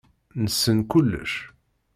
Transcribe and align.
Nessen 0.43 0.79
kullec. 0.91 1.31